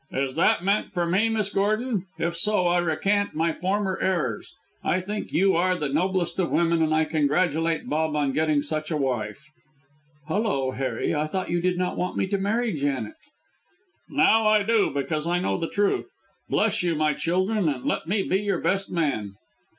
"Is 0.11 0.33
that 0.33 0.63
meant 0.63 0.93
for 0.93 1.05
me, 1.05 1.29
Miss 1.29 1.51
Gordon? 1.51 2.07
If 2.17 2.35
so, 2.35 2.65
I 2.65 2.79
recant 2.79 3.35
my 3.35 3.53
former 3.53 3.99
errors. 4.01 4.55
I 4.83 4.99
think 4.99 5.31
you 5.31 5.55
are 5.55 5.75
the 5.77 5.89
noblest 5.93 6.39
of 6.39 6.49
women, 6.49 6.81
and 6.81 6.91
I 6.91 7.05
congratulate 7.05 7.87
Bob 7.87 8.15
on 8.15 8.31
getting 8.31 8.63
such 8.63 8.89
a 8.89 8.97
wife." 8.97 9.47
"Hullo! 10.27 10.71
Harry. 10.71 11.13
I 11.13 11.27
thought 11.27 11.51
you 11.51 11.61
did 11.61 11.77
not 11.77 11.99
want 11.99 12.17
me 12.17 12.25
to 12.29 12.39
marry 12.39 12.73
Janet." 12.73 13.13
"Now 14.09 14.47
I 14.47 14.63
do, 14.63 14.89
because 14.89 15.27
I 15.27 15.37
know 15.37 15.59
the 15.59 15.69
truth. 15.69 16.11
Bless 16.49 16.81
you, 16.81 16.95
my 16.95 17.13
children, 17.13 17.69
and 17.69 17.85
let 17.85 18.07
me 18.07 18.23
be 18.23 18.39
your 18.41 18.57
best 18.59 18.91
man." 18.91 19.35